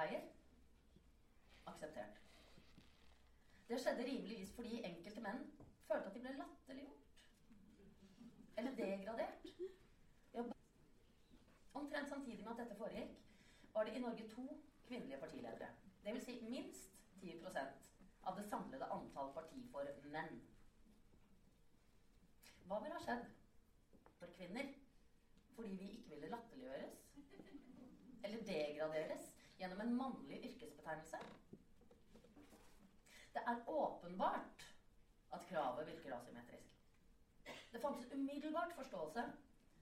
sykepleier 0.00 0.20
akseptert. 1.66 2.20
Det 3.68 3.80
skjedde 3.80 4.04
rimeligvis 4.04 4.52
fordi 4.54 4.82
enkelte 4.84 5.20
menn 5.20 5.42
følte 5.88 6.06
at 6.08 6.14
de 6.14 6.22
ble 6.24 6.32
latterliggjort. 6.38 7.02
Eller 8.56 8.76
degradert. 8.76 9.46
Omtrent 11.74 12.08
samtidig 12.08 12.44
med 12.44 12.52
at 12.52 12.62
dette 12.62 12.76
foregikk, 12.76 13.12
var 13.74 13.84
det 13.84 13.94
i 13.96 14.00
Norge 14.00 14.28
to 14.28 14.46
kvinnelige 14.86 15.18
partiledere. 15.18 15.68
Dvs. 16.04 16.24
Si 16.24 16.40
minst 16.48 16.90
10% 17.20 17.58
av 18.24 18.36
det 18.36 18.44
samlede 18.48 18.88
antall 18.90 19.32
parti 19.34 19.60
for 19.72 19.86
menn. 20.12 20.40
Hva 22.66 22.80
ville 22.80 22.96
ha 22.96 23.04
skjedd 23.04 23.28
for 24.18 24.32
kvinner 24.36 24.72
fordi 25.54 25.76
vi 25.76 25.90
ikke 25.92 26.14
ville 26.14 26.30
latterliggjøres 26.32 26.98
eller 28.24 28.44
degraderes 28.46 29.30
gjennom 29.60 29.80
en 29.80 29.94
mannlig 29.96 30.40
yrkesbetegnelse? 30.48 31.20
Det 33.34 33.42
er 33.46 33.68
åpenbart 33.68 34.64
at 35.32 35.46
kravet 35.48 35.86
virker 35.86 36.16
asymmetrisk. 36.16 36.80
Det 37.72 37.80
fantes 37.80 38.12
umiddelbart 38.12 38.72
forståelse 38.74 39.24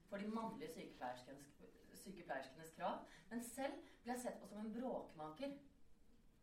for 0.09 0.17
de 0.17 0.29
mannlige 0.29 0.73
sykepleierskenes, 0.75 1.55
sykepleierskenes 1.95 2.75
krav, 2.77 3.07
men 3.31 3.43
selv 3.45 3.79
ble 4.03 4.13
jeg 4.13 4.25
sett 4.25 4.41
på 4.41 4.51
som 4.51 4.61
en 4.65 4.73
bråkmaker 4.75 5.55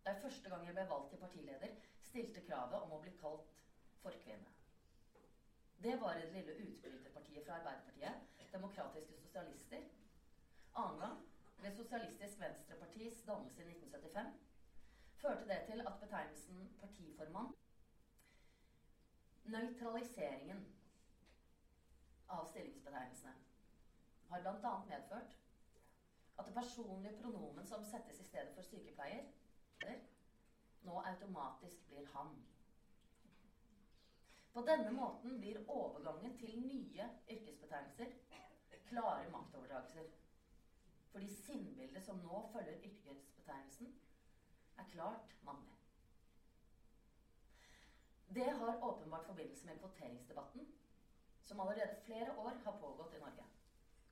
da 0.06 0.14
jeg 0.14 0.22
første 0.22 0.50
gang 0.50 0.66
jeg 0.68 0.76
ble 0.78 0.84
valgt 0.90 1.08
til 1.10 1.22
partileder, 1.22 1.72
stilte 2.06 2.42
kravet 2.46 2.84
om 2.86 2.92
å 2.94 3.00
bli 3.02 3.14
kalt 3.18 3.48
forkvinne. 4.04 4.52
Det 5.82 5.96
var 6.02 6.20
det 6.20 6.28
lille 6.34 6.54
utbryterpartiet 6.62 7.46
fra 7.46 7.58
Arbeiderpartiet, 7.58 8.22
Demokratiske 8.54 9.18
Sosialister. 9.18 9.82
Annen 10.78 11.00
gang, 11.02 11.18
ved 11.66 11.76
Sosialistisk 11.76 12.40
Venstrepartis 12.40 13.22
dannelse 13.28 13.64
i 13.64 13.66
1975, 13.66 14.34
førte 15.18 15.48
det 15.48 15.62
til 15.66 15.82
at 15.82 15.94
betegnelsen 16.02 16.60
partiformann 16.82 17.54
Nøytraliseringen 19.46 20.62
av 22.30 22.46
stillingsbetegnelsene 22.50 23.34
har 24.30 24.44
bl.a. 24.46 24.74
medført 24.90 25.36
at 26.38 26.46
det 26.46 26.54
personlige 26.54 27.18
pronomen 27.22 27.68
som 27.68 27.86
settes 27.86 28.20
i 28.20 28.28
stedet 28.30 28.54
for 28.56 28.66
sykepleier, 28.70 29.26
nå 30.86 31.00
automatisk 31.12 31.86
blir 31.88 32.06
han. 32.14 32.34
På 34.54 34.66
denne 34.70 34.92
måten 34.92 35.40
blir 35.40 35.62
overgangen 35.70 36.38
til 36.42 36.62
nye 36.62 37.10
yrkesbetegnelser 37.30 38.14
klare 38.90 39.30
maktoverdragelser. 39.30 40.25
Fordi 41.16 41.30
sinnbildet 41.32 42.04
som 42.04 42.18
nå 42.20 42.40
følger 42.52 42.82
yrkesbetegnelsen, 42.84 43.92
er 44.82 44.88
klart 44.92 45.36
mannlig. 45.48 45.76
Det 48.36 48.50
har 48.62 48.82
åpenbart 48.84 49.26
forbindelse 49.30 49.68
med 49.68 49.80
kvoteringsdebatten, 49.80 50.66
som 51.44 51.60
allerede 51.60 52.02
flere 52.06 52.34
år 52.38 52.50
har 52.66 52.76
pågått 52.82 53.16
i 53.16 53.22
Norge. 53.22 53.46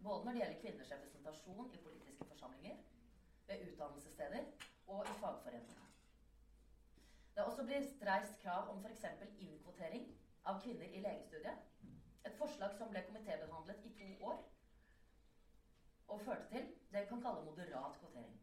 Både 0.04 0.24
når 0.26 0.32
det 0.32 0.40
gjelder 0.44 0.62
kvinners 0.62 0.92
representasjon 0.92 1.74
i 1.74 1.82
politiske 1.88 2.30
forsamlinger, 2.32 2.80
ved 3.48 3.68
utdannelsessteder 3.68 4.48
og 4.88 5.04
i 5.12 5.20
fagforeninger. 5.20 5.92
Det 7.36 7.44
har 7.44 7.52
også 7.52 7.68
blitt 7.68 8.08
reist 8.08 8.40
krav 8.46 8.72
om 8.72 8.80
f.eks. 8.86 9.04
innkvotering 9.50 10.08
av 10.46 10.64
kvinner 10.64 10.88
i 10.88 11.04
legestudiet. 11.04 11.68
Et 12.24 12.40
forslag 12.40 12.80
som 12.80 12.96
ble 12.96 13.04
komitébehandlet 13.12 13.84
i 13.92 13.96
to 14.00 14.12
år 14.32 14.40
og 16.08 16.22
førte 16.22 16.48
til 16.50 16.66
det 16.94 17.02
vi 17.04 17.10
kan 17.10 17.22
kalle 17.22 17.42
moderat 17.46 17.98
kvotering. 18.00 18.40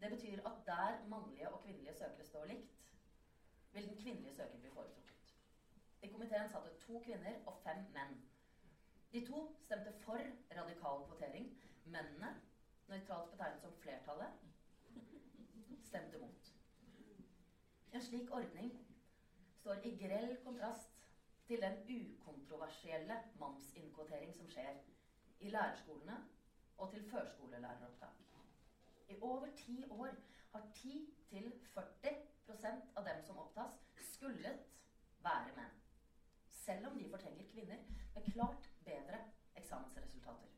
Det 0.00 0.10
betyr 0.10 0.40
at 0.46 0.52
der 0.66 1.02
mannlige 1.06 1.50
og 1.50 1.60
kvinnelige 1.62 1.94
søkere 1.94 2.24
står 2.24 2.44
likt, 2.44 2.78
vil 3.72 3.86
den 3.86 3.96
kvinnelige 3.96 4.32
søker 4.32 4.58
bli 4.58 4.70
foretrukket. 4.70 5.34
I 6.02 6.06
komiteen 6.10 6.48
satt 6.50 6.64
det 6.66 6.74
to 6.82 6.98
kvinner 7.04 7.36
og 7.46 7.54
fem 7.62 7.84
menn. 7.94 8.16
De 9.12 9.20
to 9.20 9.44
stemte 9.62 9.92
for 10.02 10.18
radikal 10.56 11.00
kvotering. 11.06 11.46
Mennene, 11.84 12.32
nøytralt 12.88 13.30
betegnet 13.30 13.60
som 13.60 13.72
flertallet, 13.74 14.42
stemte 15.82 16.18
mot. 16.18 16.50
En 17.92 18.00
slik 18.00 18.30
ordning 18.30 18.70
står 19.60 19.82
i 19.82 19.90
grell 19.98 20.34
kontrast 20.44 21.02
til 21.46 21.60
den 21.60 21.76
ukontroversielle 21.90 23.18
mannsinnkvotering 23.38 24.34
som 24.34 24.48
skjer 24.48 24.78
i 25.42 25.50
lærerskolene 25.50 26.20
og 26.82 26.90
til 26.90 27.10
førskolelæreropptak. 27.10 28.16
I 29.08 29.16
over 29.20 29.46
ti 29.56 29.84
år 29.90 30.08
har 30.52 30.62
10-40% 30.76 32.66
av 32.96 33.04
dem 33.08 33.22
som 33.26 33.38
opptas, 33.38 33.76
skullet 34.12 34.64
være 35.26 35.52
menn. 35.56 35.76
Selv 36.50 36.88
om 36.90 36.98
de 36.98 37.10
fortrenger 37.10 37.46
kvinner 37.52 37.84
med 38.14 38.32
klart 38.32 38.70
bedre 38.84 39.20
eksamensresultater. 39.56 40.48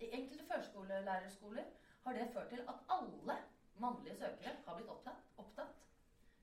I 0.00 0.10
enkelte 0.18 0.46
førskolelærerskoler 0.52 1.70
har 2.04 2.12
det 2.12 2.30
ført 2.32 2.48
til 2.48 2.60
at 2.60 2.82
alle 2.98 3.38
mannlige 3.78 4.16
søkere 4.16 4.56
har 4.66 4.74
blitt 4.74 4.90
opptatt, 4.96 5.22
opptatt 5.38 5.78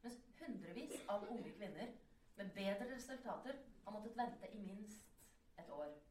mens 0.04 0.24
hundrevis 0.40 0.96
av 1.10 1.28
unge 1.36 1.52
kvinner 1.60 1.94
med 2.38 2.56
bedre 2.56 2.90
resultater 2.96 3.60
har 3.84 3.92
måttet 3.92 4.18
vente 4.18 4.56
i 4.56 4.66
minst 4.72 5.08
et 5.60 5.70
år. 5.70 6.03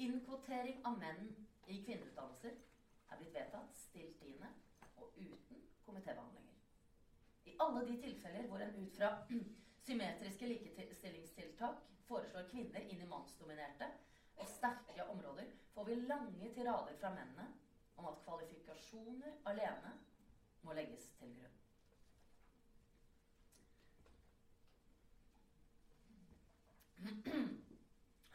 Innkvotering 0.00 0.78
av 0.88 0.94
menn 0.96 1.26
i 1.68 1.76
kvinneutdannelser 1.84 2.54
er 3.12 3.18
blitt 3.20 3.34
vedtatt 3.36 3.74
stilltiende 3.76 4.48
og 4.96 5.18
uten 5.20 5.58
komitébehandlinger. 5.84 6.54
I 7.50 7.56
alle 7.60 7.82
de 7.84 7.96
tilfeller 8.00 8.46
hvor 8.48 8.64
en 8.64 8.72
ut 8.78 8.96
fra 8.96 9.10
symmetriske 9.86 10.48
likestillingstiltak 10.48 11.84
foreslår 12.08 12.48
kvinner 12.48 12.88
inn 12.88 13.04
i 13.04 13.10
mannsdominerte 13.12 13.90
og 14.40 14.48
sterke 14.48 15.04
områder, 15.12 15.52
får 15.74 15.90
vi 15.90 15.98
lange 16.08 16.48
tirader 16.54 16.96
fra 16.96 17.12
mennene 17.12 17.50
om 18.00 18.08
at 18.08 18.24
kvalifikasjoner 18.24 19.36
alene 19.52 19.92
må 20.64 20.72
legges 20.76 21.10
til 21.20 21.36
grunn. 21.36 21.56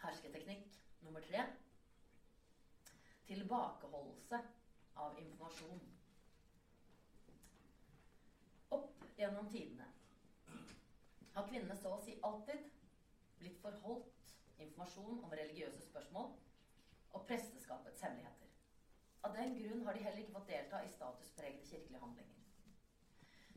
Hersketeknikk 0.05 0.81
nummer 1.15 1.27
tre 1.27 1.45
tilbakeholdelse 3.25 4.39
av 4.93 5.19
informasjon. 5.19 5.79
Opp 8.75 9.05
gjennom 9.17 9.47
tidene 9.47 9.85
har 11.35 11.47
kvinnene 11.47 11.77
så 11.79 11.93
å 11.95 12.01
si 12.03 12.17
alltid 12.23 12.67
blitt 13.39 13.61
forholdt 13.63 14.33
informasjon 14.65 15.23
om 15.23 15.35
religiøse 15.39 15.87
spørsmål 15.87 16.27
og 17.15 17.25
presteskapets 17.29 18.03
hemmeligheter. 18.03 18.51
Av 19.23 19.33
den 19.33 19.55
grunn 19.55 19.81
har 19.87 19.95
de 19.95 20.03
heller 20.03 20.23
ikke 20.23 20.35
fått 20.35 20.51
delta 20.51 20.83
i 20.83 20.91
statuspregede 20.91 21.67
kirkelige 21.71 22.03
handlinger. 22.03 22.43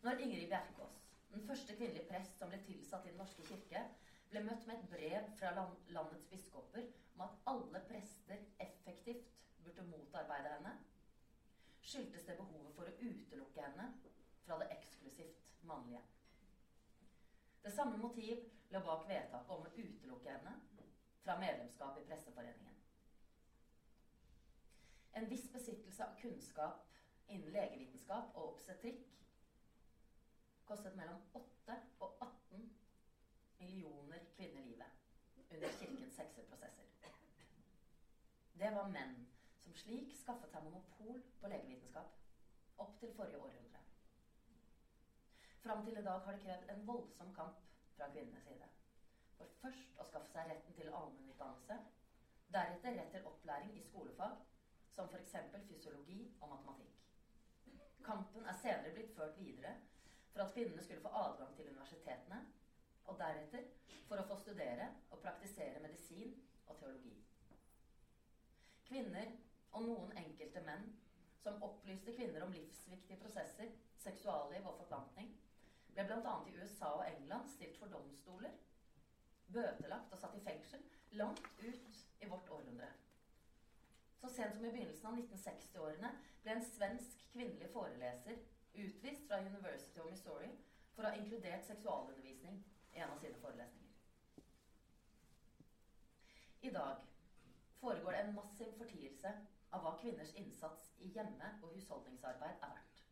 Når 0.06 0.22
Ingrid 0.22 0.46
Bjerkås, 0.54 0.94
den 1.34 1.42
første 1.42 1.74
kvinnelige 1.74 2.06
prest 2.06 2.38
som 2.38 2.48
ble 2.54 2.62
tilsatt 2.62 3.04
i 3.04 3.10
Den 3.10 3.18
norske 3.20 3.44
kirke, 3.50 3.82
ble 4.30 4.42
møtt 4.44 4.66
med 4.68 4.76
et 4.76 4.90
brev 4.90 5.28
fra 5.38 5.52
landets 5.56 6.28
biskoper 6.30 6.84
om 7.16 7.24
at 7.26 7.38
alle 7.50 7.80
prester 7.88 8.42
effektivt 8.60 9.24
burde 9.64 9.84
motarbeide 9.88 10.52
henne, 10.54 10.74
skyldtes 11.82 12.26
det 12.28 12.36
behovet 12.38 12.74
for 12.76 12.90
å 12.90 12.96
utelukke 12.98 13.64
henne 13.64 13.88
fra 14.44 14.58
det 14.60 14.68
eksklusivt 14.76 15.64
mannlige. 15.70 16.02
Det 17.62 17.72
samme 17.74 17.98
motiv 17.98 18.44
lå 18.70 18.80
bak 18.84 19.06
vedtaket 19.08 19.54
om 19.54 19.66
å 19.66 19.72
utelukke 19.74 20.30
henne 20.36 20.54
fra 21.24 21.34
medlemskap 21.38 21.96
i 21.98 22.04
Presseforeningen. 22.06 22.76
En 25.18 25.26
viss 25.28 25.48
besittelse 25.50 26.04
av 26.04 26.14
kunnskap 26.20 26.84
innen 27.28 27.52
legevitenskap 27.52 28.36
og 28.36 28.52
obstetrikk 28.52 29.08
kostet 30.68 30.94
mellom 30.94 31.16
8 31.32 31.76
og 32.04 32.10
18 32.17 32.17
millioner 33.58 34.24
kvinner 34.36 34.62
livet 34.62 35.50
under 35.50 35.68
kirkens 35.80 36.18
hekseprosesser. 36.18 36.84
Det 38.58 38.70
var 38.74 38.90
menn 38.90 39.14
som 39.62 39.74
slik 39.82 40.14
skaffet 40.18 40.50
seg 40.52 40.64
monopol 40.64 41.20
på 41.40 41.50
legevitenskap 41.52 42.80
opp 42.82 42.98
til 43.00 43.14
forrige 43.16 43.40
århundre. 43.42 43.82
Fram 45.62 45.84
til 45.86 45.98
i 45.98 46.04
dag 46.06 46.20
har 46.24 46.36
det 46.36 46.42
krevd 46.42 46.68
en 46.72 46.84
voldsom 46.86 47.32
kamp 47.34 47.62
fra 47.96 48.08
kvinnenes 48.12 48.44
side. 48.46 48.68
For 49.38 49.50
først 49.62 49.98
å 49.98 50.06
skaffe 50.10 50.32
seg 50.32 50.50
retten 50.50 50.74
til 50.74 50.90
allmennutdannelse, 50.90 51.78
deretter 52.54 52.96
rett 52.98 53.12
til 53.14 53.26
opplæring 53.28 53.74
i 53.76 53.82
skolefag, 53.84 54.38
som 54.94 55.10
f.eks. 55.10 55.34
fysiologi 55.68 56.20
og 56.40 56.48
matematikk. 56.54 56.94
Kampen 58.06 58.46
er 58.46 58.56
senere 58.58 58.94
blitt 58.94 59.12
ført 59.14 59.36
videre 59.38 59.74
for 60.32 60.42
at 60.42 60.54
kvinnene 60.54 60.82
skulle 60.82 61.02
få 61.04 61.12
adgang 61.20 61.52
til 61.54 61.68
universitetene, 61.70 62.40
og 63.08 63.18
deretter 63.20 63.66
for 64.08 64.20
å 64.20 64.26
få 64.28 64.38
studere 64.42 64.88
og 65.10 65.20
praktisere 65.24 65.82
medisin 65.84 66.36
og 66.66 66.78
teologi. 66.80 67.14
Kvinner 68.88 69.34
og 69.76 69.84
noen 69.84 70.14
enkelte 70.22 70.62
menn 70.64 70.86
som 71.42 71.62
opplyste 71.64 72.14
kvinner 72.16 72.44
om 72.44 72.54
livsviktige 72.54 73.20
prosesser, 73.22 73.70
seksualliv 74.04 74.66
og 74.66 74.78
forplantning, 74.82 75.28
ble 75.92 76.06
bl.a. 76.08 76.34
i 76.46 76.54
USA 76.62 76.92
og 76.96 77.04
England 77.08 77.50
stilt 77.54 77.76
for 77.80 77.92
domstoler, 77.92 78.54
bøtelagt 79.52 80.12
og 80.12 80.20
satt 80.20 80.36
i 80.36 80.44
fengsel 80.44 80.84
langt 81.20 81.44
ut 81.60 82.00
i 82.20 82.28
vårt 82.28 82.50
århundre. 82.52 82.88
Så 84.20 84.30
sent 84.34 84.56
som 84.56 84.64
i 84.66 84.72
begynnelsen 84.72 85.08
av 85.08 85.18
1960-årene 85.20 86.10
ble 86.42 86.54
en 86.56 86.66
svensk 86.72 87.22
kvinnelig 87.32 87.70
foreleser 87.72 88.40
utvist 88.78 89.28
fra 89.28 89.40
University 89.44 90.00
of 90.02 90.10
Missouri 90.10 90.50
for 90.94 91.06
å 91.06 91.12
ha 91.12 91.20
inkludert 91.20 91.66
seksualundervisning 91.68 92.58
i 92.98 93.00
en 93.00 93.10
av 93.14 93.20
sine 93.22 93.38
forelesninger. 93.38 93.94
I 96.60 96.70
dag 96.70 96.96
foregår 97.80 98.12
det 98.12 98.22
en 98.24 98.34
massiv 98.34 98.72
fortielse 98.78 99.34
av 99.70 99.84
hva 99.84 99.92
kvinners 100.00 100.32
innsats 100.40 100.88
i 100.98 101.10
hjemme- 101.14 101.52
og 101.62 101.76
husholdningsarbeid 101.76 102.56
er 102.56 102.72
verdt. 102.72 103.04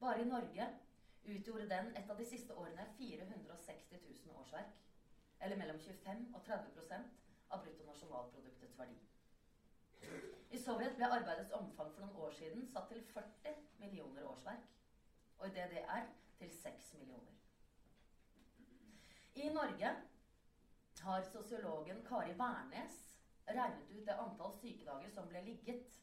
Bare 0.00 0.20
i 0.20 0.28
Norge 0.28 0.66
utgjorde 1.24 1.68
den 1.70 1.88
et 1.96 2.10
av 2.10 2.20
de 2.20 2.26
siste 2.28 2.54
årene 2.54 2.84
460 2.98 4.04
000 4.26 4.36
årsverk, 4.42 4.76
eller 5.40 5.56
mellom 5.56 5.80
25 5.80 6.28
og 6.34 6.44
30% 6.50 7.16
av 7.48 7.64
bruttonasjonalproduktets 7.64 8.78
verdi. 8.78 8.98
I 10.50 10.60
Sovjet 10.60 10.96
ble 10.96 11.08
arbeidets 11.16 11.54
omfang 11.56 11.90
for 11.94 12.04
noen 12.04 12.20
år 12.26 12.36
siden 12.36 12.68
satt 12.72 12.92
til 12.92 13.02
40 13.14 13.56
millioner 13.80 14.28
årsverk, 14.28 14.68
og 15.38 15.46
i 15.48 15.54
DDR 15.56 16.06
til 16.38 16.52
6 16.62 16.94
millioner. 17.00 17.37
I 19.38 19.48
Norge 19.54 19.90
har 21.00 21.22
sosiologen 21.22 22.00
Kari 22.08 22.32
Wærnes 22.38 22.96
regnet 23.46 23.90
ut 23.90 24.06
det 24.08 24.16
antall 24.18 24.56
sykedager 24.58 25.12
som 25.14 25.28
ble 25.30 25.42
ligget 25.46 26.00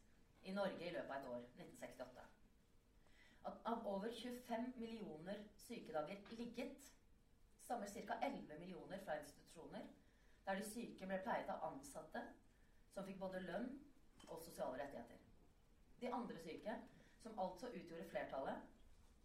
i 0.48 0.54
Norge 0.56 0.86
i 0.88 0.94
løpet 0.94 1.12
av 1.12 1.18
et 1.18 1.28
år, 1.34 1.42
1968. 1.58 2.24
At 3.52 3.60
av 3.74 3.90
over 3.92 4.16
25 4.22 4.70
millioner 4.80 5.44
sykedager 5.66 6.24
ligget 6.32 6.88
stammer 7.66 7.92
ca. 7.92 8.18
11 8.30 8.58
millioner 8.64 9.04
fra 9.04 9.20
institusjoner 9.20 9.84
der 10.48 10.62
de 10.62 10.70
syke 10.72 11.12
ble 11.12 11.20
pleiet 11.28 11.52
av 11.52 11.68
ansatte 11.74 12.24
som 12.94 13.04
fikk 13.04 13.20
både 13.20 13.44
lønn 13.44 13.68
og 14.30 14.40
sosiale 14.48 14.80
rettigheter. 14.80 15.20
De 16.00 16.16
andre 16.22 16.40
syke, 16.40 16.80
som 17.20 17.36
altså 17.40 17.68
utgjorde 17.68 18.08
flertallet, 18.16 18.64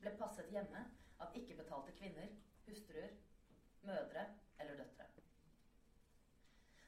ble 0.03 0.19
passet 0.19 0.51
hjemme 0.51 0.83
av 1.23 1.37
ikke-betalte 1.39 1.95
kvinner, 1.95 2.31
hustruer, 2.67 3.15
mødre 3.87 4.27
eller 4.61 4.77
døtre. 4.83 5.07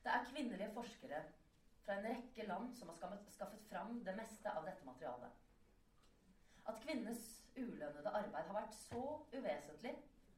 Det 0.03 0.11
er 0.11 0.27
kvinnelige 0.31 0.73
forskere 0.75 1.23
fra 1.85 1.94
en 1.99 2.09
rekke 2.11 2.47
land 2.47 2.73
som 2.79 2.91
har 2.91 3.19
skaffet 3.37 3.62
fram 3.71 4.00
det 4.06 4.15
meste 4.19 4.50
av 4.50 4.67
dette 4.67 4.87
materialet. 4.87 5.39
At 6.71 6.81
kvinnenes 6.83 7.23
ulønnede 7.56 8.11
arbeid 8.11 8.47
har 8.49 8.59
vært 8.59 8.77
så 8.89 9.03
uvesentlig 9.33 9.94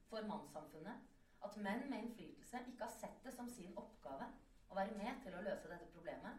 for 0.08 0.24
mannssamfunnet 0.28 1.10
at 1.44 1.56
menn 1.60 1.84
med 1.90 2.04
innflytelse 2.04 2.62
ikke 2.70 2.86
har 2.86 2.94
sett 2.96 3.24
det 3.24 3.34
som 3.36 3.48
sin 3.52 3.74
oppgave 3.76 4.28
å 4.70 4.76
være 4.78 4.94
med 4.96 5.20
til 5.24 5.36
å 5.36 5.42
løse 5.44 5.68
dette 5.68 5.90
problemet, 5.92 6.32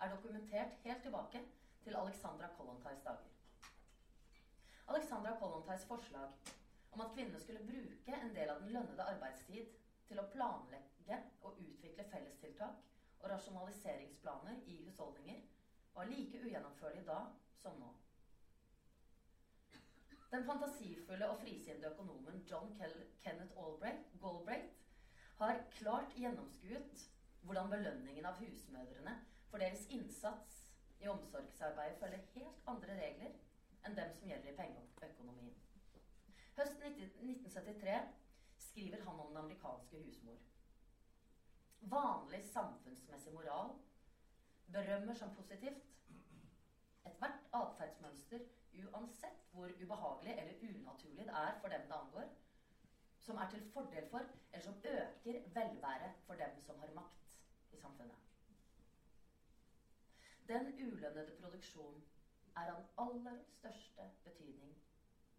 er 0.00 0.12
dokumentert 0.12 0.76
helt 0.84 1.02
tilbake 1.04 1.42
til 1.84 1.96
Alexandra 1.96 2.48
Kollontais 2.56 3.02
dager. 3.04 3.32
Alexandra 4.92 5.32
Kollontais 5.38 5.84
forslag 5.88 6.32
om 6.96 7.02
at 7.04 7.12
kvinnene 7.12 7.40
skulle 7.44 7.60
bruke 7.60 8.14
en 8.16 8.32
del 8.32 8.50
av 8.50 8.62
den 8.62 8.72
lønnede 8.72 9.04
arbeidstid 9.04 9.72
til 10.08 10.20
å 10.22 10.28
planlegge 10.32 11.18
og 11.44 11.58
utvikle 11.60 12.06
fellestiltak 12.08 12.86
og 13.20 13.28
rasjonaliseringsplaner 13.34 14.62
i 14.72 14.78
husholdninger, 14.86 15.42
var 15.92 16.08
like 16.08 16.40
ugjennomførlig 16.40 17.02
da 17.04 17.18
som 17.60 17.76
nå. 17.80 17.90
Den 20.32 20.44
fantasifulle 20.48 21.28
og 21.28 21.36
frisinnede 21.40 21.92
økonomen 21.92 22.40
John 22.48 22.72
Kenneth 22.78 23.52
Galbraith 24.20 24.72
har 25.42 25.60
klart 25.76 26.16
gjennomskuet 26.16 27.04
hvordan 27.44 27.70
belønningen 27.70 28.26
av 28.26 28.40
husmødrene 28.40 29.14
for 29.50 29.60
deres 29.62 29.84
innsats 29.92 30.62
i 31.04 31.12
omsorgsarbeidet 31.12 32.00
følger 32.00 32.28
helt 32.34 32.66
andre 32.72 32.96
regler 33.04 33.36
enn 33.84 33.94
dem 34.00 34.16
som 34.16 34.32
gjelder 34.32 34.50
i 34.50 34.58
pengeøkonomien. 34.64 35.65
Høsten 36.56 36.86
1973 36.88 37.96
skriver 38.70 39.02
han 39.04 39.18
om 39.20 39.28
den 39.28 39.36
amerikanske 39.42 39.98
husmor. 40.00 40.38
Vanlig 41.92 42.40
samfunnsmessig 42.48 43.32
moral 43.34 43.74
berømmer 44.72 45.18
som 45.18 45.34
positivt 45.36 45.82
ethvert 47.10 47.42
atferdsmønster 47.58 48.46
uansett 48.86 49.44
hvor 49.52 49.74
ubehagelig 49.82 50.34
eller 50.38 50.64
unaturlig 50.70 51.26
det 51.28 51.34
er 51.42 51.60
for 51.60 51.74
dem 51.74 51.84
det 51.90 51.98
angår, 51.98 52.32
som 53.26 53.36
er 53.36 53.52
til 53.52 53.62
fordel 53.74 54.08
for, 54.10 54.24
eller 54.52 54.64
som 54.64 54.80
øker 54.84 55.38
velværet 55.54 56.18
for 56.26 56.40
dem 56.40 56.56
som 56.64 56.78
har 56.78 56.92
makt 57.00 57.36
i 57.70 57.76
samfunnet. 57.76 58.16
Den 60.48 60.70
ulønnede 60.78 61.36
produksjonen 61.36 62.00
er 62.56 62.72
av 62.72 62.80
aller 63.02 63.42
største 63.58 64.08
betydning 64.24 64.72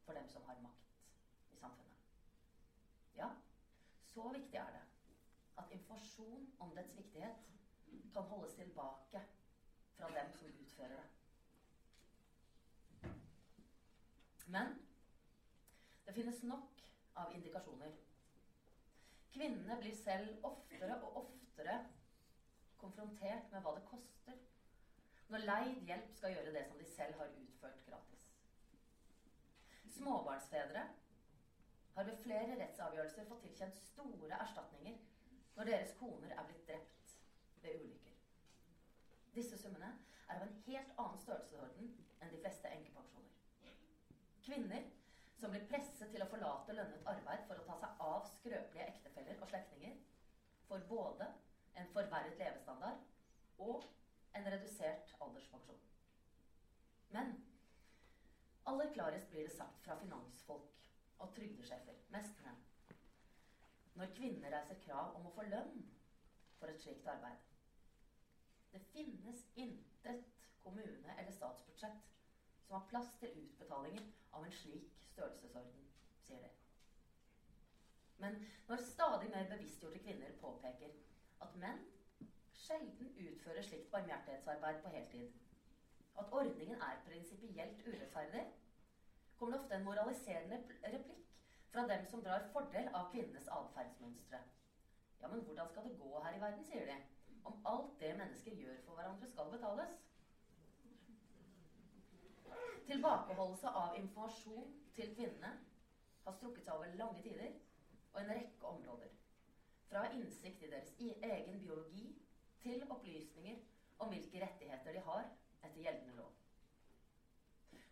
for 0.05 0.13
dem 0.13 0.27
som 0.29 0.43
har 0.43 0.59
makt. 0.61 0.86
Ja, 3.17 3.29
så 4.13 4.29
viktig 4.33 4.59
er 4.61 4.71
det 4.77 4.83
at 5.57 5.71
informasjon 5.73 6.43
om 6.61 6.73
dets 6.77 6.93
viktighet 6.97 7.45
kan 8.13 8.27
holdes 8.29 8.53
tilbake 8.57 9.21
fra 9.97 10.09
dem 10.13 10.29
som 10.37 10.51
utfører 10.53 10.99
det. 10.99 11.05
Men 14.53 14.75
det 16.05 16.13
finnes 16.15 16.43
nok 16.45 16.83
av 17.19 17.33
indikasjoner. 17.35 17.95
Kvinnene 19.33 19.75
blir 19.81 19.95
selv 19.97 20.45
oftere 20.47 20.99
og 21.01 21.17
oftere 21.23 21.79
konfrontert 22.79 23.49
med 23.51 23.65
hva 23.65 23.73
det 23.75 23.83
koster 23.89 24.37
når 25.27 25.43
leid 25.43 25.81
hjelp 25.89 26.13
skal 26.15 26.31
gjøre 26.31 26.53
det 26.55 26.63
som 26.69 26.79
de 26.79 26.85
selv 26.93 27.17
har 27.19 27.33
utført 27.41 27.81
gratis. 27.89 28.23
Småbarnsfedre 29.97 30.85
har 31.97 32.05
ved 32.05 32.19
flere 32.21 32.55
rettsavgjørelser 32.59 33.25
fått 33.25 33.39
tilkjent 33.47 33.77
store 33.87 34.37
erstatninger 34.37 34.97
når 35.55 35.69
deres 35.71 35.95
koner 35.97 36.35
er 36.37 36.45
blitt 36.45 36.67
drept 36.67 37.15
ved 37.63 37.79
ulykker. 37.81 38.19
Disse 39.33 39.57
summene 39.57 39.89
er 40.27 40.35
av 40.35 40.45
en 40.45 40.53
helt 40.67 40.93
annen 41.01 41.17
størrelsesorden 41.23 41.89
enn 42.21 42.33
de 42.33 42.39
fleste 42.43 42.69
enkepensjoner. 42.69 43.33
Kvinner 44.45 44.85
som 45.41 45.53
blir 45.53 45.65
presset 45.65 46.13
til 46.13 46.21
å 46.21 46.29
forlate 46.29 46.77
lønnet 46.77 47.09
arbeid 47.09 47.43
for 47.49 47.57
å 47.57 47.65
ta 47.65 47.79
seg 47.81 48.05
av 48.05 48.29
skrøpelige 48.35 48.85
ektefeller 48.93 49.41
og 49.41 49.49
slektninger, 49.49 49.97
får 50.69 50.85
både 50.85 51.27
en 51.81 51.89
forverret 51.93 52.37
levestandard 52.37 53.01
og 53.65 53.85
en 54.37 54.49
redusert 54.53 55.13
alderspensjon. 55.25 55.81
Men 57.17 57.33
aller 58.69 58.89
klarest 58.93 59.29
blir 59.33 59.47
det 59.47 59.57
sagt 59.57 59.81
fra 59.81 59.97
finansfolk 59.97 60.76
og 61.19 61.33
trygdesjefer, 61.35 62.01
mest 62.13 62.41
når 63.97 64.11
kvinner 64.17 64.53
reiser 64.53 64.77
krav 64.85 65.15
om 65.17 65.25
å 65.25 65.33
få 65.33 65.45
lønn 65.47 65.79
for 66.59 66.69
et 66.69 66.81
slikt 66.83 67.07
arbeid. 67.09 67.39
Det 68.71 68.81
finnes 68.91 69.45
intet 69.55 70.27
kommune- 70.63 71.15
eller 71.17 71.33
statsbudsjett 71.33 72.03
som 72.65 72.75
har 72.75 72.87
plass 72.91 73.09
til 73.21 73.33
utbetalinger 73.41 74.05
av 74.37 74.45
en 74.45 74.55
slik 74.61 74.89
størrelsesorden, 75.11 75.85
sier 76.27 76.43
de. 76.43 76.51
Men 78.17 78.37
når 78.67 78.83
stadig 78.91 79.29
mer 79.31 79.49
bevisstgjorte 79.49 80.01
kvinner 80.03 80.37
påpeker 80.41 80.93
at 81.45 81.55
menn 81.61 81.81
sjelden 82.67 83.11
utfører 83.23 83.65
slikt 83.65 83.91
barmhjertighetsarbeid 83.93 84.81
på 84.83 84.93
heltid, 84.93 85.33
at 86.17 86.31
ordningen 86.33 86.81
er 86.81 87.01
prinsipielt 87.05 87.83
urettferdig, 87.85 88.43
kommer 89.37 89.57
det 89.57 89.63
ofte 89.63 89.75
en 89.77 89.85
moraliserende 89.85 90.57
replikk 90.93 91.27
fra 91.71 91.83
dem 91.91 92.05
som 92.11 92.23
drar 92.25 92.47
fordel 92.53 92.89
av 92.95 93.09
kvinnenes 93.13 93.49
atferdsmønstre. 93.53 94.39
Ja, 95.21 95.29
men 95.29 95.43
hvordan 95.45 95.69
skal 95.71 95.87
det 95.87 95.99
gå 95.99 96.19
her 96.23 96.37
i 96.37 96.41
verden, 96.41 96.65
sier 96.69 96.85
de, 96.89 96.97
om 97.45 97.61
alt 97.71 97.99
det 98.01 98.13
mennesker 98.17 98.59
gjør 98.61 98.79
for 98.85 98.99
hverandre, 98.99 99.29
skal 99.33 99.51
betales? 99.53 99.95
Tilbakeholdelse 102.87 103.73
av 103.81 103.95
informasjon 103.99 104.69
til 104.95 105.13
kvinnene 105.15 105.53
har 106.25 106.37
strukket 106.37 106.65
seg 106.65 106.77
over 106.77 106.93
lange 106.99 107.23
tider 107.25 107.51
og 108.13 108.21
en 108.21 108.31
rekke 108.31 108.71
områder. 108.71 109.11
Fra 109.87 110.05
innsikt 110.15 110.63
i 110.63 110.71
deres 110.71 110.93
egen 111.01 111.59
biologi 111.61 112.07
til 112.63 112.83
opplysninger 112.89 113.59
om 114.03 114.11
hvilke 114.11 114.41
rettigheter 114.43 114.95
de 114.95 115.03
har 115.09 115.27
etter 115.63 115.81
gjeldende 115.83 116.15
lov. 116.17 116.36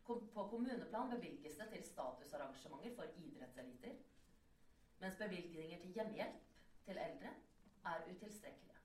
På 0.05 0.43
kommuneplan 0.49 1.09
bevilges 1.09 1.55
det 1.57 1.69
til 1.71 1.85
statusarrangementer 1.87 2.91
for 2.95 3.15
idrettseliter, 3.17 3.95
mens 5.01 5.17
bevilgninger 5.17 5.79
til 5.81 5.95
hjemmehjelp 5.97 6.43
til 6.85 6.99
eldre 7.01 7.31
er 7.91 8.03
utilstrekkelige. 8.11 8.77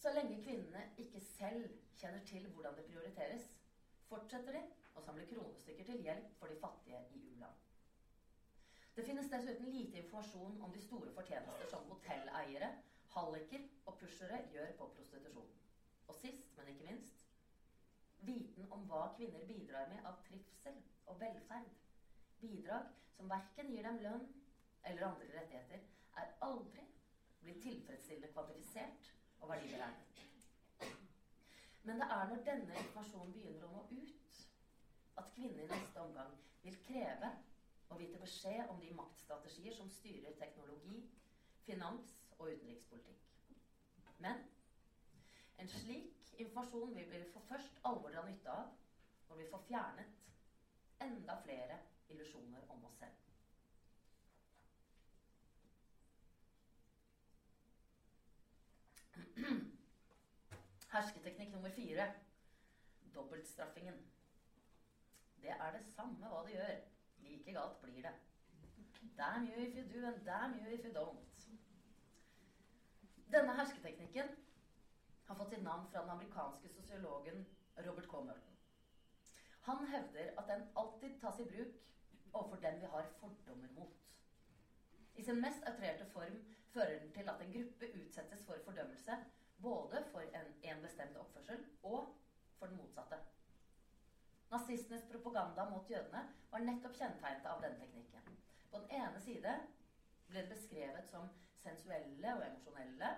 Så 0.00 0.12
lenge 0.14 0.40
kvinnene 0.44 0.86
ikke 0.96 1.20
selv 1.20 1.68
kjenner 2.00 2.24
til 2.28 2.48
hvordan 2.52 2.76
det 2.76 2.86
prioriteres, 2.88 3.44
fortsetter 4.08 4.56
de 4.56 4.64
å 4.96 5.04
samle 5.04 5.28
kronestykker 5.28 5.88
til 5.90 6.02
hjelp 6.06 6.32
for 6.40 6.52
de 6.52 6.58
fattige 6.60 7.02
i 7.12 7.20
u-land. 7.32 7.62
Det 8.96 9.04
finnes 9.04 9.28
dessuten 9.28 9.68
lite 9.68 10.00
informasjon 10.00 10.56
om 10.64 10.72
de 10.72 10.80
store 10.80 11.12
fortjenester 11.12 11.68
som 11.68 11.84
hotelleiere, 11.90 12.72
halliker 13.12 13.64
og 13.84 13.98
pushere 14.00 14.40
gjør 14.50 14.72
på 14.78 14.88
prostitusjon. 14.96 15.52
Og 16.08 16.14
sist, 16.16 16.52
men 16.56 16.72
ikke 16.72 16.86
minst 16.86 17.15
viten 18.26 18.66
om 18.74 18.84
hva 18.88 19.06
kvinner 19.16 19.44
bidrar 19.46 19.86
med 19.88 20.02
av 20.08 20.18
trivsel 20.26 20.76
og 21.06 21.18
velferd. 21.20 21.68
Bidrag 22.40 22.88
som 23.16 23.28
verken 23.30 23.70
gir 23.72 23.86
dem 23.86 24.00
lønn 24.02 24.26
eller 24.86 25.06
andre 25.08 25.30
rettigheter, 25.38 25.80
er 26.20 26.30
aldri 26.46 26.82
blitt 27.40 27.60
tilfredsstillende 27.64 28.30
kvantifisert 28.32 29.10
og 29.40 29.50
verdiberegnet. 29.50 30.22
Men 31.86 32.00
det 32.02 32.06
er 32.10 32.26
når 32.26 32.42
denne 32.46 32.76
informasjonen 32.80 33.32
begynner 33.34 33.66
å 33.66 33.70
nå 33.76 33.82
ut, 33.94 34.38
at 35.16 35.30
kvinner 35.32 35.64
i 35.64 35.70
neste 35.70 36.02
omgang 36.02 36.32
vil 36.64 36.76
kreve 36.82 37.30
å 37.88 37.96
vite 37.96 38.18
beskjed 38.20 38.66
om 38.72 38.80
de 38.82 38.90
maktstrategier 38.92 39.72
som 39.76 39.88
styrer 39.88 40.34
teknologi, 40.36 40.98
finans 41.64 42.04
og 42.36 42.50
utenrikspolitikk. 42.52 43.22
Men 44.22 44.40
en 45.60 45.70
slik 45.70 46.32
informasjon 46.42 46.92
vil 46.96 47.08
vi 47.12 47.20
for 47.30 47.44
først 47.48 47.78
alvor 47.88 48.05
nytte 48.28 48.50
av 48.52 48.66
når 49.28 49.36
vi 49.40 49.48
får 49.50 49.62
fjernet 49.68 50.10
enda 51.06 51.34
flere 51.44 51.78
illusjoner 52.08 52.62
om 52.72 52.84
oss 52.88 52.98
selv. 53.00 53.16
Hersketeknikk 60.94 61.50
nummer 61.52 61.70
fire 61.76 62.06
dobbeltstraffingen. 63.14 63.98
Det 65.42 65.50
er 65.50 65.72
det 65.72 65.84
samme 65.94 66.28
hva 66.28 66.42
du 66.46 66.52
gjør. 66.54 66.76
Like 67.26 67.52
galt 67.52 67.80
blir 67.82 68.02
det. 68.02 68.14
Damn 69.16 69.46
you 69.48 69.60
if 69.64 69.76
you 69.76 69.84
do, 69.92 70.06
and 70.06 70.24
damn 70.24 70.58
you 70.60 70.72
if 70.72 70.84
you 70.84 70.92
don't. 70.92 71.46
Denne 73.32 73.54
hersketeknikken 73.56 74.28
har 75.26 75.34
fått 75.34 75.50
sitt 75.50 75.62
navn 75.62 75.88
fra 75.90 76.02
den 76.02 76.10
amerikanske 76.10 76.68
sosiologen 76.68 77.46
Robert 77.84 78.08
K. 78.08 78.20
Merton. 78.20 78.56
Han 79.66 79.86
hevder 79.90 80.32
at 80.38 80.48
den 80.48 80.64
alltid 80.76 81.18
tas 81.20 81.40
i 81.40 81.46
bruk 81.48 81.72
overfor 82.32 82.56
den 82.56 82.80
vi 82.80 82.90
har 82.92 83.08
fordommer 83.20 83.68
mot. 83.74 83.96
I 85.14 85.22
sin 85.22 85.40
mest 85.40 85.64
outrerte 85.68 86.06
form 86.12 86.36
fører 86.72 86.98
den 86.98 87.12
til 87.12 87.28
at 87.28 87.40
en 87.40 87.52
gruppe 87.52 87.88
utsettes 88.00 88.44
for 88.46 88.58
fordømmelse 88.64 89.16
både 89.62 90.02
for 90.12 90.20
en, 90.20 90.52
en 90.62 90.82
bestemt 90.82 91.16
oppførsel 91.16 91.62
og 91.82 92.04
for 92.58 92.66
den 92.66 92.76
motsatte. 92.76 93.18
Nazistenes 94.50 95.06
propaganda 95.10 95.64
mot 95.64 95.90
jødene 95.90 96.22
var 96.50 96.62
nettopp 96.62 96.94
kjennetegnet 96.98 97.48
av 97.50 97.62
denne 97.64 97.80
teknikken. 97.80 98.36
På 98.70 98.78
den 98.78 99.00
ene 99.00 99.20
side 99.20 99.56
ble 100.28 100.42
det 100.42 100.52
beskrevet 100.52 101.08
som 101.08 101.30
sensuelle 101.62 102.34
og 102.36 102.44
emosjonelle. 102.46 103.10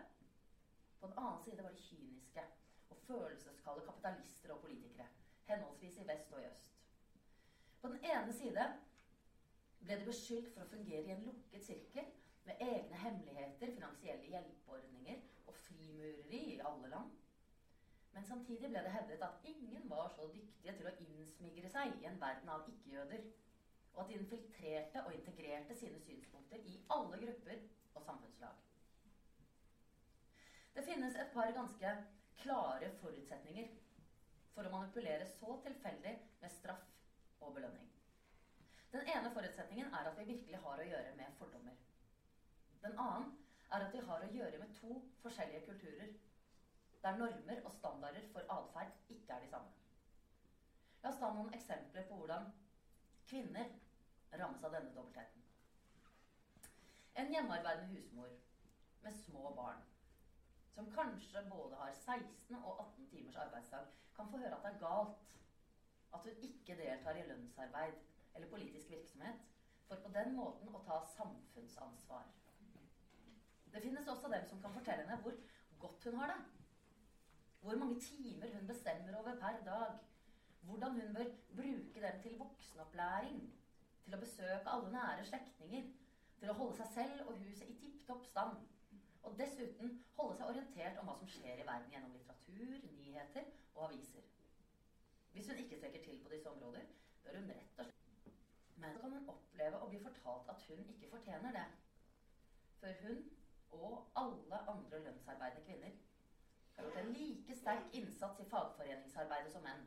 På 1.00 1.06
den 1.10 1.18
annen 1.20 1.42
side 1.44 1.64
var 1.64 1.74
de 1.74 1.82
kyniske 1.82 2.44
og 2.90 2.96
følelseskalde 3.06 3.84
kapitalister 3.86 4.52
og 4.52 4.60
politikere, 4.60 5.06
henholdsvis 5.48 5.98
i 5.98 6.06
vest 6.06 6.32
og 6.32 6.42
i 6.42 6.46
øst. 6.46 6.74
På 7.80 7.88
den 7.88 8.04
ene 8.04 8.32
side 8.32 8.64
ble 9.84 9.98
de 9.98 10.06
beskyldt 10.08 10.50
for 10.54 10.64
å 10.64 10.70
fungere 10.72 11.06
i 11.06 11.14
en 11.14 11.24
lukket 11.26 11.64
sirkel 11.64 12.08
med 12.48 12.62
egne 12.64 12.98
hemmeligheter, 13.04 13.70
finansielle 13.74 14.32
hjelpeordninger 14.32 15.20
og 15.46 15.54
frimureri 15.54 16.42
i 16.54 16.60
alle 16.64 16.90
land. 16.90 17.10
Men 18.12 18.24
samtidig 18.24 18.70
ble 18.72 18.82
det 18.82 18.92
hevdet 18.92 19.22
at 19.22 19.44
ingen 19.46 19.88
var 19.90 20.08
så 20.14 20.26
dyktige 20.32 20.72
til 20.74 20.88
å 20.88 20.94
innsmigre 21.04 21.68
seg 21.70 21.92
i 22.00 22.06
en 22.08 22.20
verden 22.20 22.50
av 22.50 22.64
ikke-jøder, 22.66 23.22
og 23.92 24.00
at 24.02 24.10
de 24.10 24.16
infiltrerte 24.18 25.02
og 25.04 25.12
integrerte 25.12 25.74
sine 25.76 26.00
synspunkter 26.02 26.64
i 26.64 26.78
alle 26.94 27.18
grupper 27.20 27.60
og 27.94 28.02
samfunnslag. 28.02 28.64
Det 30.74 30.84
finnes 30.86 31.14
et 31.18 31.30
par 31.32 31.50
ganske 31.52 31.94
klare 32.42 32.90
forutsetninger 33.00 33.70
for 34.54 34.66
å 34.66 34.72
manipulere 34.72 35.26
så 35.38 35.54
tilfeldig 35.64 36.14
med 36.42 36.54
straff 36.54 36.84
og 37.44 37.54
belønning. 37.54 37.86
Den 38.92 39.04
ene 39.12 39.30
forutsetningen 39.34 39.90
er 39.94 40.08
at 40.08 40.18
vi 40.18 40.28
virkelig 40.30 40.60
har 40.62 40.80
å 40.80 40.86
gjøre 40.88 41.12
med 41.16 41.34
fordommer. 41.38 41.74
Den 42.82 42.96
annen 42.96 43.28
er 43.74 43.84
at 43.84 43.92
vi 43.92 44.00
har 44.06 44.24
å 44.24 44.30
gjøre 44.32 44.60
med 44.62 44.72
to 44.78 44.94
forskjellige 45.22 45.66
kulturer, 45.66 46.08
der 47.02 47.18
normer 47.18 47.60
og 47.64 47.74
standarder 47.76 48.24
for 48.32 48.46
atferd 48.50 48.94
ikke 49.12 49.34
er 49.34 49.44
de 49.44 49.50
samme. 49.50 49.74
La 51.02 51.12
oss 51.12 51.20
ta 51.20 51.28
noen 51.30 51.52
eksempler 51.54 52.06
på 52.08 52.16
hvordan 52.18 52.46
kvinner 53.28 53.68
rammes 54.40 54.64
av 54.64 54.72
denne 54.74 54.90
dobbeltheten. 54.94 55.44
En 57.18 57.30
hjemmearbeidende 57.32 57.92
husmor 57.92 58.32
med 59.04 59.14
små 59.24 59.50
barn, 59.54 59.78
som 60.78 60.90
kanskje 60.94 61.40
både 61.50 61.74
har 61.74 61.90
16 61.90 62.54
og 62.54 62.80
18 62.80 63.06
timers 63.10 63.36
arbeidsdag, 63.36 63.86
kan 64.16 64.28
få 64.30 64.38
høre 64.38 64.54
at 64.54 64.66
det 64.66 64.70
er 64.76 64.82
galt 64.82 65.24
at 66.14 66.22
hun 66.22 66.44
ikke 66.46 66.76
deltar 66.78 67.18
i 67.18 67.24
lønnsarbeid 67.26 67.96
eller 68.34 68.50
politisk 68.52 68.90
virksomhet, 68.90 69.40
for 69.88 69.98
på 70.04 70.12
den 70.14 70.36
måten 70.36 70.70
å 70.70 70.82
ta 70.84 71.00
samfunnsansvar. 71.16 72.30
Det 73.72 73.82
finnes 73.82 74.06
også 74.06 74.30
dem 74.30 74.46
som 74.46 74.62
kan 74.62 74.72
fortelle 74.76 75.02
henne 75.02 75.18
hvor 75.24 75.34
godt 75.82 76.06
hun 76.06 76.20
har 76.20 76.30
det. 76.30 76.38
Hvor 77.60 77.82
mange 77.82 77.98
timer 78.06 78.54
hun 78.54 78.66
bestemmer 78.70 79.18
over 79.18 79.34
per 79.34 79.58
dag. 79.66 79.98
Hvordan 80.60 80.94
hun 80.94 81.12
bør 81.12 81.26
bruke 81.56 82.06
dem 82.06 82.22
til 82.22 82.38
voksenopplæring. 82.38 83.42
Til 84.04 84.14
å 84.14 84.22
besøke 84.22 84.70
alle 84.70 84.94
nære 84.94 85.26
slektninger. 85.26 85.90
Til 86.38 86.52
å 86.52 86.58
holde 86.62 86.78
seg 86.78 86.92
selv 86.94 87.26
og 87.26 87.42
huset 87.42 87.66
i 87.66 87.76
tipp 87.82 88.06
topp 88.06 88.30
stand. 88.30 88.62
Og 89.28 89.34
dessuten 89.38 89.90
holde 90.16 90.36
seg 90.38 90.50
orientert 90.50 90.98
om 91.00 91.08
hva 91.10 91.14
som 91.20 91.28
skjer 91.28 91.60
i 91.60 91.64
verden 91.68 91.90
gjennom 91.92 92.12
litteratur, 92.16 92.76
nyheter 92.96 93.50
og 93.74 93.82
aviser. 93.90 94.24
Hvis 95.34 95.50
hun 95.50 95.58
ikke 95.62 95.80
trekker 95.80 96.04
til 96.04 96.22
på 96.22 96.30
disse 96.32 96.50
områder, 96.50 96.86
bør 97.24 97.36
hun 97.36 97.50
rett 97.50 97.82
og 97.82 97.90
slett 97.90 98.30
Men 98.76 98.94
så 98.94 99.02
kan 99.02 99.12
hun 99.12 99.28
oppleve 99.34 99.80
å 99.82 99.88
bli 99.90 100.00
fortalt 100.00 100.48
at 100.54 100.64
hun 100.70 100.80
ikke 100.94 101.10
fortjener 101.10 101.52
det. 101.58 101.66
For 102.80 103.02
hun 103.02 103.20
og 103.76 104.08
alle 104.22 104.62
andre 104.72 105.02
lønnsarbeidende 105.04 105.64
kvinner 105.66 105.98
har 106.76 106.88
gjort 106.88 107.00
en 107.02 107.12
like 107.18 107.58
sterk 107.60 107.94
innsats 108.00 108.40
i 108.40 108.48
fagforeningsarbeidet 108.54 109.52
som 109.52 109.66
menn. 109.66 109.84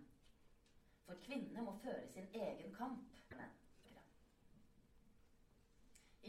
For 1.08 1.26
kvinnene 1.26 1.66
må 1.66 1.74
føre 1.82 2.06
sin 2.14 2.30
egen 2.44 2.76
kamp. 2.78 3.18
Menn. 3.34 3.58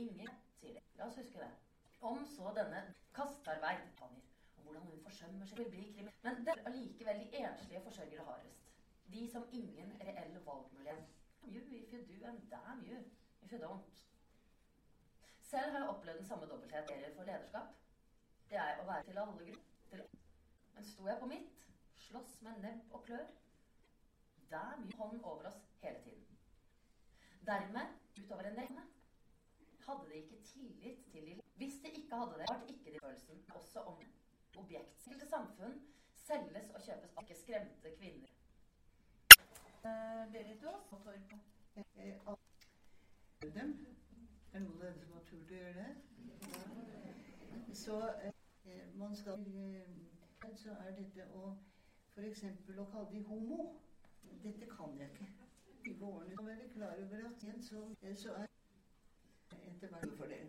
Ingen 0.07 0.33
sier 0.57 0.81
det. 0.81 0.87
La 0.97 1.11
oss 1.11 1.21
huske 1.21 1.45
det. 1.45 1.53
Om 2.01 2.25
så 2.27 2.57
denne 2.57 2.87
kastearbeid 3.19 4.03
om 4.07 4.15
hvordan 4.63 4.83
hun 4.83 5.03
forsømmer 5.07 5.47
seg, 5.47 5.59
vil 5.59 5.71
bli 5.75 5.89
kriminell. 5.95 6.21
Men 6.27 6.47
det 6.47 6.55
er 6.55 6.65
allikevel 6.71 7.21
de 7.25 7.43
enslige 7.43 7.83
forsørgere 7.89 8.25
hardest. 8.29 8.71
De 9.15 9.27
som 9.33 9.49
ingen 9.53 9.93
reell 10.01 10.39
valgmulighet. 10.47 11.11
You 11.45 11.61
if 11.61 11.93
you 11.93 12.01
do, 12.11 12.27
and 12.29 12.51
damn 12.51 12.85
you 12.87 12.99
if 13.43 13.53
you 13.53 13.59
don't. 13.59 14.03
Selv 15.41 15.71
har 15.71 15.79
jeg 15.79 15.89
opplevd 15.89 16.19
den 16.19 16.27
samme 16.27 16.47
dobbelthet 16.47 17.15
for 17.17 17.25
lederskap. 17.25 17.75
Det 18.51 18.59
er 18.59 18.81
å 18.81 18.87
være 18.87 19.05
til 19.09 19.19
alle 19.19 19.51
grupper. 19.51 20.07
Men 20.75 20.87
sto 20.89 21.09
jeg 21.09 21.19
på 21.21 21.29
mitt, 21.29 21.67
slåss 22.07 22.39
med 22.47 22.63
nebb 22.65 22.95
og 22.97 23.05
klør, 23.05 23.27
der 24.51 24.81
mye 24.85 24.97
hånd 24.97 25.21
over 25.25 25.49
oss 25.51 25.61
hele 25.83 26.01
tiden. 26.05 26.39
Dermed, 27.47 27.95
utover 28.23 28.49
en 28.49 28.59
del, 28.61 28.81
hadde 29.87 30.09
de 30.09 30.21
ikke 30.23 30.43
tillit 30.47 31.07
til 31.13 31.27
de 31.27 31.42
Hvis 31.63 31.75
de 31.83 31.89
ikke 31.89 32.17
hadde 32.17 32.35
det, 32.39 32.47
var 32.51 32.61
det 32.61 32.71
ikke 32.71 32.93
de 32.93 32.99
følelsen 33.03 33.43
også 33.55 33.81
om 33.81 33.97
objektstilte 34.59 35.27
samfunn 35.29 35.75
selges 36.17 36.71
og 36.75 36.81
kjøpes 36.87 37.13
av 37.17 37.23
ikke 37.23 37.37
skremte 37.41 37.93
kvinner. 37.99 38.33
Berit 40.33 40.65
Aas 40.71 40.93
og 40.97 40.99
Torp. 41.05 41.23
Dem 43.43 43.71
er 44.53 44.59
det 44.59 44.63
noen 44.65 44.75
av 44.75 44.83
dere 44.83 44.99
som 45.05 45.15
har 45.15 45.25
turt 45.31 45.55
å 45.55 45.61
gjøre 45.61 45.77
det? 45.79 45.93
Så 47.85 47.99
eh, 48.27 48.89
man 48.99 49.15
skal 49.23 49.47
eh, 49.63 49.95
Så 50.65 50.75
er 50.75 50.91
dette 50.99 51.29
å 51.39 51.57
f.eks. 52.17 52.43
å 52.75 52.91
kalle 52.91 53.11
de 53.15 53.23
homo 53.31 53.61
Dette 54.43 54.67
kan 54.75 54.99
jeg 54.99 55.15
ikke. 55.15 55.31
I 55.87 55.95
årene 56.01 56.35
er 56.35 56.45
være 56.51 56.73
klar 56.75 56.99
over 57.07 57.29
at 57.31 57.47
igjen 57.47 57.63
så, 57.71 57.87
eh, 58.03 58.17
så 58.19 58.35
er 58.43 58.51
etter 59.83 59.95
var 59.95 60.17
for 60.17 60.27
det. 60.27 60.41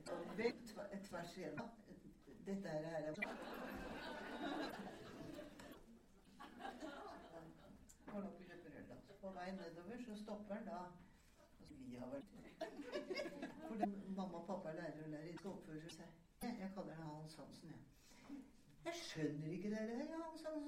Tvers 1.04 1.38
igjennom. 1.38 1.70
Dette 2.46 2.70
her 2.70 2.80
er 2.80 3.14
Går 8.12 8.24
opp 8.28 8.42
i 8.42 8.46
kjøper 8.46 8.70
På 9.22 9.32
vei 9.38 9.52
nedover 9.52 9.98
så 10.06 10.16
stopper 10.24 10.56
han 10.56 10.66
da. 10.66 10.82
Vi 11.70 11.96
har 11.96 12.08
vært 12.12 12.30
for 13.68 13.76
mamma 14.16 14.38
og 14.38 14.46
pappa 14.48 14.76
lærer 14.78 15.02
å 15.06 15.12
lære 15.16 15.34
skal 15.40 15.52
oppføre 15.56 15.90
seg. 15.98 16.10
Jeg, 16.44 16.70
kaller 16.76 16.94
det 16.94 17.00
Hans 17.02 17.36
Hansen, 17.36 17.70
jeg. 17.74 17.82
Jeg 18.86 18.96
skjønner 19.02 19.48
ikke 19.58 19.70
dere 19.74 19.98
Hans 20.12 20.46
Hansen. 20.50 20.54